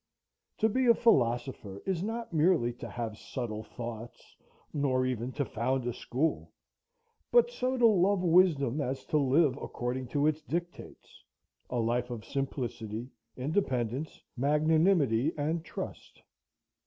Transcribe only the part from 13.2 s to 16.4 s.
independence, magnanimity, and trust.